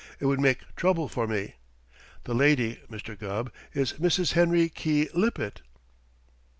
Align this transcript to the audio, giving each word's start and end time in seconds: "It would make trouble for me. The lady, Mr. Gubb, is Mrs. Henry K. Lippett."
"It 0.19 0.25
would 0.25 0.39
make 0.39 0.75
trouble 0.75 1.07
for 1.07 1.27
me. 1.27 1.57
The 2.23 2.33
lady, 2.33 2.79
Mr. 2.89 3.15
Gubb, 3.15 3.51
is 3.71 3.93
Mrs. 3.93 4.31
Henry 4.33 4.67
K. 4.67 5.07
Lippett." 5.13 5.61